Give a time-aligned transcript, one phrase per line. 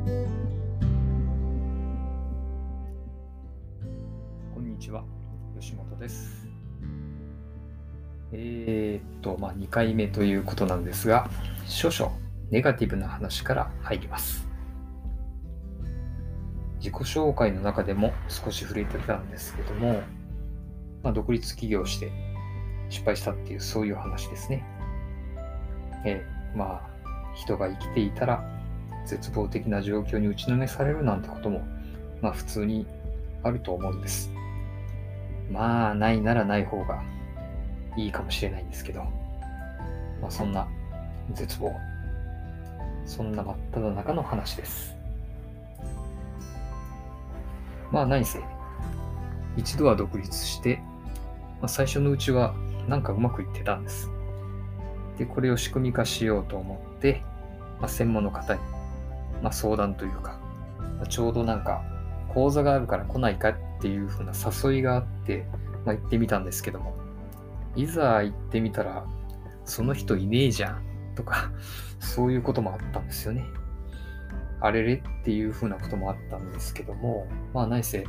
[0.00, 0.06] こ
[4.58, 5.04] んにちは、
[5.58, 6.48] 吉本です。
[8.32, 11.28] えー、っと、まあ、2回目ということなんですが、
[11.66, 12.12] 少々
[12.50, 14.48] ネガティブな話から入ります。
[16.78, 20.00] 自己紹介の中でも少し触れてたんですけども、
[21.02, 22.10] まあ、独立起業して
[22.88, 24.64] 失敗したっていうそういう話ですね。
[26.06, 28.59] えーまあ、人が生きていたら
[29.06, 31.62] 絶望的な状況に打ちのめされるなんてことも、
[32.20, 32.86] まあ普通に
[33.42, 34.30] あると思うんです。
[35.50, 37.02] まあ、ないならない方が
[37.96, 39.02] いいかもしれないんですけど、
[40.20, 40.68] まあそんな
[41.32, 41.72] 絶望、
[43.04, 44.96] そんな真っ只中の話です。
[47.90, 48.40] まあ何せ、
[49.56, 50.80] 一度は独立して、
[51.60, 52.54] まあ、最初のうちは
[52.88, 54.08] なんかうまくいってたんです。
[55.18, 57.22] で、これを仕組み化しようと思って、
[57.80, 58.60] まあ、専門の方に、
[59.42, 60.38] まあ、相談というか、
[60.98, 61.82] まあちょうどなんか
[62.28, 65.46] 講座があるから来ないかっていう風な誘いがあって、
[65.84, 66.94] まあ、行ってみたんですけども、
[67.76, 69.04] いざ行ってみたら、
[69.64, 70.82] その人いねえじゃん
[71.14, 71.50] とか、
[71.98, 73.44] そういうこともあったんですよね。
[74.62, 78.04] あれれっていう風なこともあったんですけども、まあ何せ、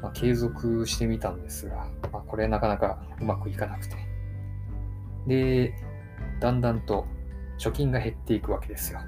[0.00, 3.96] まあ、継続してみたんですが、まあ、これなかなかうまくいかなくて。
[5.26, 5.74] で、
[6.40, 7.06] だんだんと
[7.58, 9.00] 貯金が減っていくわけですよ。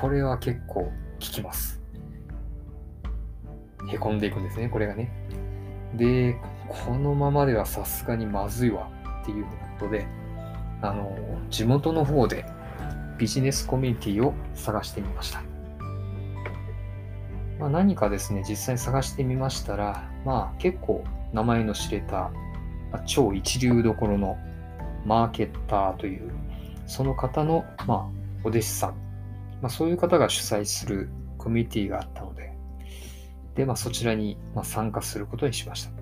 [0.00, 1.80] これは結構効きます。
[3.88, 5.12] へこんでいくんですね、これがね。
[5.94, 6.36] で、
[6.68, 8.88] このままではさすがにまずいわ
[9.22, 10.06] っていうことで、
[10.80, 11.14] あの、
[11.50, 12.46] 地元の方で
[13.18, 15.42] ビジネスコミュニティを探してみました。
[17.58, 21.04] まあ、何かですね、実際に探してみましたら、まあ結構
[21.34, 22.30] 名前の知れた、
[22.90, 24.38] まあ超一流どころの
[25.04, 26.30] マーケッターという、
[26.86, 28.06] その方の、まあ、
[28.44, 29.09] お弟子さん、
[29.62, 32.52] まあ、そういう方が主催するコミュニティがあったので、
[33.54, 35.92] で、まあ、そちらに、参加することにしました。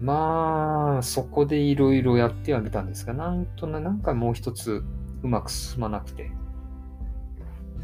[0.00, 4.84] まあ、そこでいろいろやってはみたんですが、なんとな、なんかもう一つ
[5.22, 6.30] うまく進まなくて、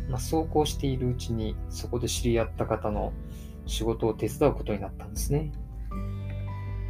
[0.09, 3.13] まあ、そうこうしているうちに、そこで知り合った方の
[3.67, 5.53] 仕事を手伝うことになったんですね。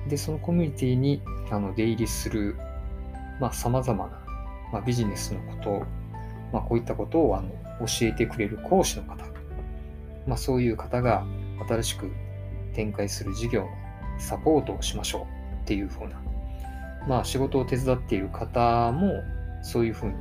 [0.09, 2.57] で、そのコミュニティにあの出入りする、
[3.41, 4.25] まあ、様々な、
[4.73, 5.83] まあ、ビジネスのこと、
[6.53, 7.49] まあ、こういったことをあの
[7.87, 9.25] 教えてくれる講師の方、
[10.27, 11.25] まあ、そういう方が
[11.69, 12.11] 新しく
[12.75, 13.69] 展開する事業の
[14.19, 15.27] サポートをしましょ
[15.61, 16.21] うっていうふうな、
[17.09, 19.13] まあ、仕事を手伝っている方も
[19.63, 20.15] そういうふうに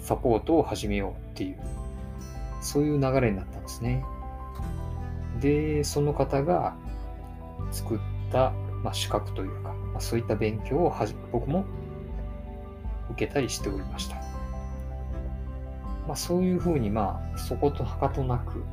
[0.00, 1.58] サポートを始めようっていう、
[2.62, 4.04] そういう流れになったんですね。
[5.40, 6.74] で、その方が
[7.70, 7.98] 作っ
[8.32, 11.64] た、まあ、資格というか、まあ、そういった勉強をはじ僕も
[13.10, 14.19] 受けたりしておりました。
[16.10, 18.64] まあ、そういうふうに、まあ、そことはかとなく、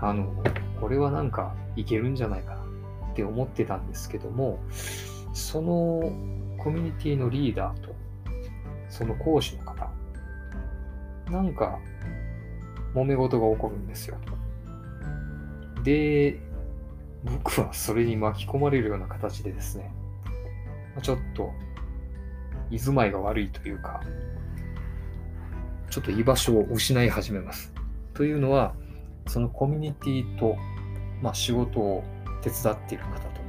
[0.00, 0.30] あの、
[0.78, 2.62] これはなんかいけるんじゃないかな
[3.10, 4.58] って思ってたんですけども、
[5.32, 6.12] その
[6.58, 7.94] コミュニティのリーダーと、
[8.90, 9.90] その講師の方、
[11.30, 11.78] なんか
[12.94, 14.18] 揉め事が起こるんですよ。
[15.82, 16.38] で、
[17.24, 19.90] 僕はそれに巻き込まれるような形でですね、
[21.00, 21.50] ちょっと
[22.70, 24.02] 居住まいが悪いというか、
[25.92, 27.70] ちょっと居場所を失い始めます。
[28.14, 28.72] というのは、
[29.26, 30.56] そのコミュニティと、
[31.20, 32.02] まあ、仕事を
[32.40, 33.42] 手伝っている方と、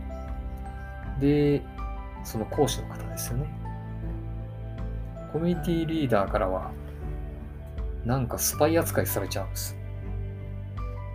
[1.22, 1.62] で、
[2.26, 3.46] その講師の方ですよね。
[5.32, 6.72] コミュニティリーダーからは、
[8.04, 9.78] なんかスパイ扱いされちゃうんです。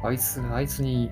[0.03, 1.11] あいつ、あいつに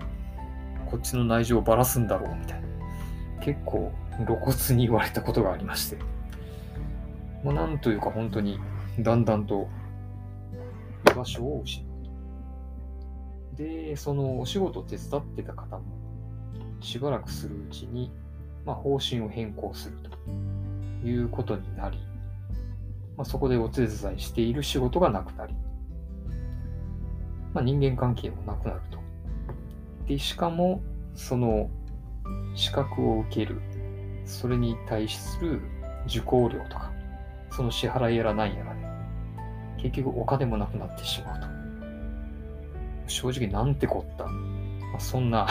[0.91, 3.45] こっちの内情をばらすんだろうみたいな。
[3.45, 3.93] 結構
[4.25, 5.99] 露骨に言われたことがありまして。
[7.45, 8.59] まあ、なんというか本当に
[8.99, 9.69] だんだんと
[11.13, 13.57] 居場所を失う。
[13.57, 15.85] で、そのお仕事を手伝ってた方も
[16.81, 18.13] しばらくするうちに、
[18.65, 21.99] まあ、方針を変更するということになり、
[23.17, 25.55] まあ、そこでお手伝いしている仕事がなくなり、
[27.55, 28.99] まあ、人間関係もなくなると。
[30.07, 30.83] で、しかも、
[31.15, 31.71] その
[32.55, 33.61] 資格を受ける、
[34.25, 35.61] それに対する
[36.07, 36.93] 受講料とか、
[37.51, 38.76] その支払いやらないやら、
[39.91, 41.47] 結局お金もなくなってしまうと。
[43.07, 44.25] 正直なんてこった。
[44.25, 44.31] ま
[44.97, 45.47] あ、そんな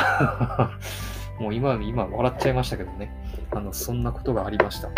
[1.40, 3.12] もう今、今笑っちゃいましたけどね。
[3.52, 4.90] あの、そんなことがありました。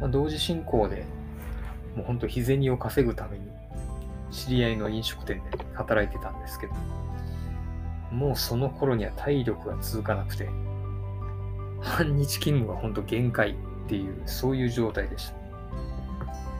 [0.00, 1.04] まあ、同時進行で、
[1.96, 3.48] もう本当日銭を稼ぐために、
[4.30, 6.74] 知り合いの飲食店で働いてたんですけど、
[8.10, 10.48] もうその頃には体力が続かなくて、
[11.80, 13.54] 半日勤務が本当限界っ
[13.88, 15.41] ていう、そういう状態でした。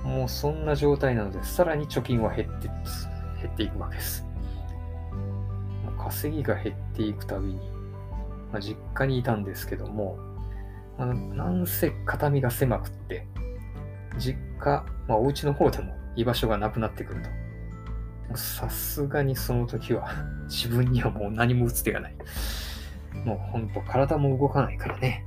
[0.04, 4.26] もうそんな状態なので、さらに貯金は減って、減っていくわけです。
[5.84, 7.54] もう稼ぎが減っていくたびに、
[8.52, 10.18] まあ、実家にいたんですけども、
[10.98, 13.26] あなんせ肩身が狭くって、
[14.18, 18.36] 実家、まあ、お家の方でも居場所がなくなってくると。
[18.36, 20.08] さすがにその時は
[20.48, 22.14] 自分にはもう何も打つ手がない。
[23.24, 25.26] もうほんと体も動かないからね。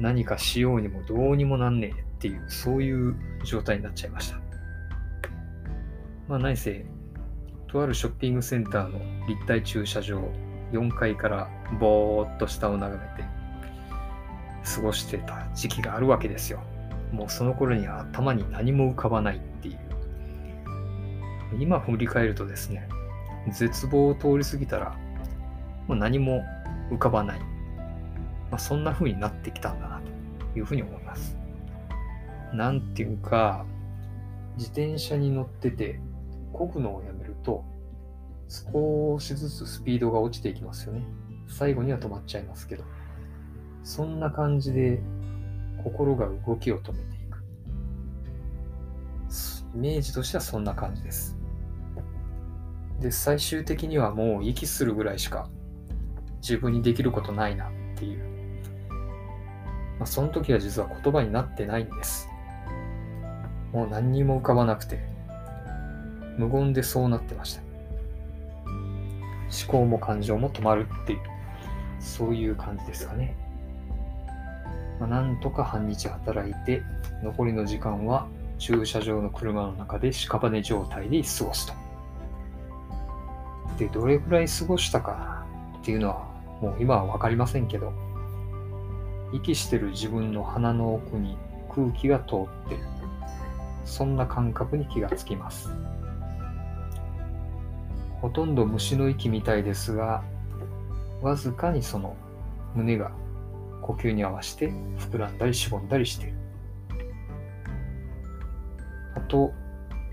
[0.00, 3.14] 何かしようにもどうにもなんねえっていう、そういう
[3.44, 4.40] 状態になっちゃいました。
[6.28, 6.84] まあ何せ、
[7.68, 10.22] とあるショッピングセンターの立体駐車場、
[10.72, 11.48] 4階から
[11.78, 13.24] ぼーっと下を眺めて
[14.64, 16.60] 過ごしてた時期があるわけですよ。
[17.12, 19.78] もうその頃には頭に何も浮かばないっていう。
[21.60, 22.88] 今振り返るとですね、
[23.52, 24.96] 絶望を通り過ぎたら、
[25.86, 26.42] もう何も
[26.90, 27.40] 浮かばない。
[28.50, 30.00] まあ、そんな風になってきたんだな
[30.52, 31.05] というふうに思います。
[32.52, 33.64] なんていうか、
[34.56, 36.00] 自転車に乗ってて、
[36.52, 37.64] 漕ぐのをやめると、
[38.48, 41.02] 少しずつスピードが落ちていきますよね。
[41.48, 42.84] 最後には止まっちゃいますけど。
[43.82, 45.00] そんな感じで
[45.84, 47.38] 心が動きを止めていく。
[49.74, 51.36] イメージとしてはそんな感じです。
[53.00, 55.48] で、最終的にはもう息するぐらいしか
[56.40, 58.24] 自分にできることないなっていう。
[59.98, 62.28] まあ、その時は実は言葉になってないんです。
[63.76, 64.98] もう何にも浮かばなくて、
[66.38, 67.60] 無言でそうなってました。
[68.64, 71.20] 思考も感情も止まるっていう、
[72.00, 73.36] そういう感じですかね。
[74.98, 76.80] まあ、なんとか半日働いて、
[77.22, 78.26] 残りの時間は
[78.56, 81.74] 駐車場の車の中で屍状態で過ごすと。
[83.78, 85.44] で、どれくらい過ごしたか
[85.80, 86.26] っていうのは、
[86.62, 87.92] もう今は分かりませんけど、
[89.34, 91.36] 息してる自分の鼻の奥に
[91.68, 92.95] 空気が通ってる。
[93.86, 95.70] そんな感覚に気がつきます。
[98.20, 100.22] ほとんど虫の息みたいですが、
[101.22, 102.16] わずかにその
[102.74, 103.12] 胸が
[103.80, 106.36] 呼吸に合わせて膨らんだりしぼんだりしている。
[109.14, 109.52] あと、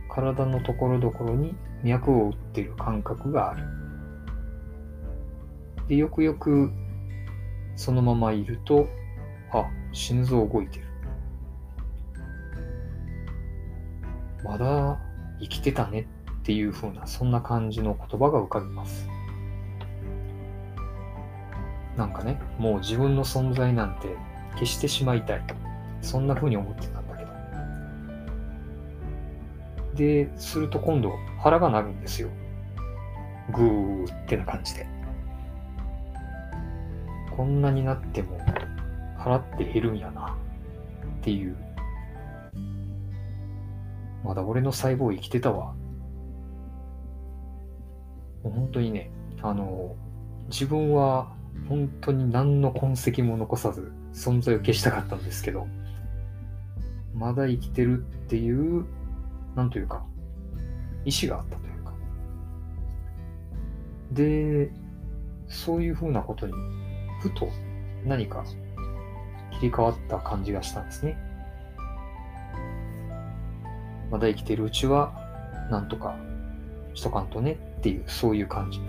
[0.10, 3.64] 体のところどころに脈を打っている感覚がある。
[5.88, 6.72] で、よくよく
[7.76, 8.88] そのままいると、
[9.52, 10.93] あ、心臓動いてる。
[14.44, 15.00] まだ
[15.40, 16.08] 生きてたね
[16.42, 19.08] っていう風な、そんな感じの言葉が浮かびます。
[21.98, 24.16] なんかね、もう自分の存在なんて
[24.54, 25.44] 消してしまいたい。
[26.02, 27.32] そんな風に思ってたんだけど。
[29.96, 32.30] で、すると今度腹が鳴るんですよ。
[33.54, 34.88] グーってな感じで。
[37.36, 38.38] こんなになっても
[39.18, 40.36] 腹って減るんやな
[41.20, 41.56] っていう。
[44.24, 45.74] まだ俺の細胞生きてたわ。
[48.44, 49.12] もう本当にね、
[49.42, 49.96] あの、
[50.48, 51.34] 自分は
[51.68, 55.68] 本当に何の痕跡も残さず存在を消したかったんですけど、
[57.14, 58.86] まだ生きてるっていう、
[59.56, 60.04] なんというか、
[61.06, 61.94] 意志があったというか。
[64.12, 64.72] で、
[65.48, 66.54] そういうふうなことに、
[67.22, 67.48] ふと
[68.06, 68.44] 何か
[69.52, 71.18] 切り替わった感じがしたんですね。
[74.14, 75.12] まだ生きてるうちは、
[75.72, 76.16] なんとか
[76.94, 78.80] しとかんとねっていう、そういう感じ。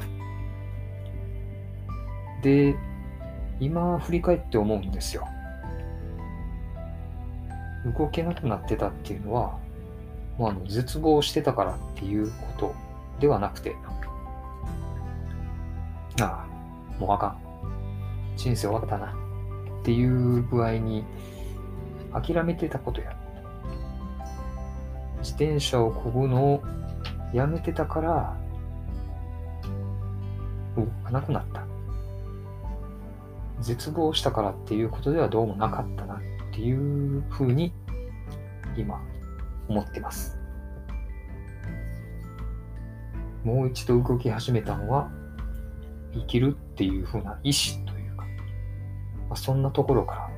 [2.43, 2.77] で、
[3.59, 5.27] 今振り返って思うんですよ。
[7.99, 9.59] 動けなくなってたっていうのは、
[10.37, 12.75] もうあの絶望してたからっていうこと
[13.19, 13.75] ではなくて、
[16.21, 17.39] ああ、もうあかん。
[18.37, 19.17] 人生終わったな。
[19.81, 21.03] っていう具合に
[22.13, 23.24] 諦めてたことや。
[25.25, 26.63] 自転車をこぐのを
[27.33, 28.37] やめてたから、
[30.77, 31.65] 動かなくなった。
[33.61, 36.19] 絶望したからっていうことではどうもなかったなっ
[36.53, 37.73] ていうふうに
[38.77, 39.01] 今
[39.67, 40.37] 思ってます。
[43.45, 45.11] もう一度動き始めたのは
[46.13, 48.29] 生きるっていうふうな意志というか、ま
[49.31, 50.31] あ、そんなところから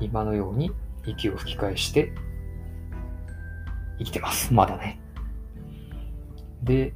[0.00, 0.70] 今のように
[1.04, 2.12] 息を吹き返して
[3.98, 4.52] 生きてます。
[4.52, 5.00] まだね。
[6.62, 6.94] で、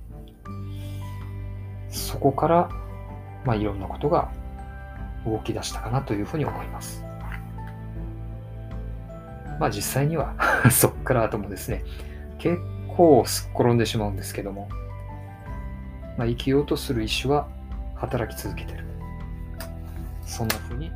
[1.91, 2.71] そこから
[3.47, 4.29] まあ、いろんなことが
[5.25, 7.05] 動き出したかなというふうに思います。
[9.61, 10.35] まあ実際には
[10.71, 11.85] そっから後もですね、
[12.39, 14.69] 結構すっ転んでしまうんですけども、
[16.19, 17.47] まあ、生きようとする意志は
[17.95, 18.85] 働き続けてる。
[20.23, 20.91] そんなふうに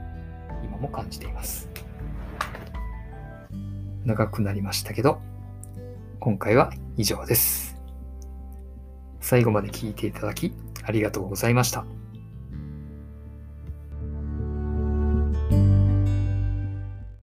[0.64, 1.69] 今も感じています。
[4.04, 5.21] 長くなりましたけど、
[6.21, 7.77] 今回は以上です。
[9.21, 10.53] 最後まで聞いていただき
[10.85, 11.87] ありがとうございました。